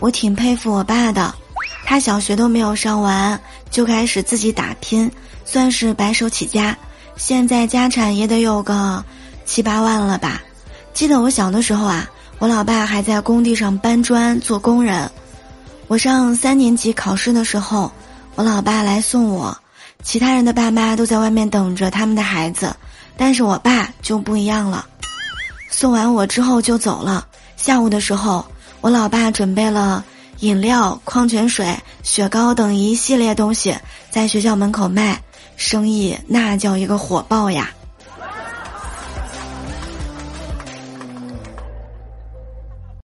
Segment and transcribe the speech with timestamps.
[0.00, 1.32] 我挺佩服我爸的，
[1.84, 3.38] 他小学都没有上完
[3.70, 5.10] 就开始自己打拼，
[5.44, 6.76] 算是白手起家。
[7.16, 9.04] 现在家产也得有个
[9.44, 10.40] 七八万了吧？
[10.94, 12.08] 记得我小的时候啊，
[12.38, 15.08] 我老爸还在工地上搬砖做工人。
[15.86, 17.92] 我上三年级考试的时候，
[18.36, 19.54] 我老爸来送我，
[20.02, 22.74] 其他人的爸妈都在外面等着他们的孩子，
[23.18, 24.86] 但是我爸就不一样了。
[25.68, 27.26] 送完我之后就走了。
[27.58, 28.42] 下午的时候。
[28.80, 30.04] 我老爸准备了
[30.40, 33.76] 饮料、矿泉水、雪糕等一系列东西，
[34.10, 35.22] 在学校门口卖，
[35.56, 37.70] 生意那叫一个火爆呀。